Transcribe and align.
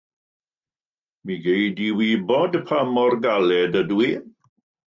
Mi 1.25 1.33
gei 1.43 1.65
di 1.77 1.87
wybod 1.97 2.53
pa 2.67 2.79
mor 2.93 3.13
galed 3.23 3.73
ydw 3.81 3.99
i. 4.07 4.09